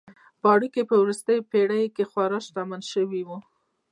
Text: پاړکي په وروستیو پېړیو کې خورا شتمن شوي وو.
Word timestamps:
پاړکي 0.41 0.81
په 0.89 0.95
وروستیو 1.01 1.47
پېړیو 1.51 1.93
کې 1.95 2.03
خورا 2.11 2.39
شتمن 2.45 2.81
شوي 2.93 3.21
وو. 3.27 3.37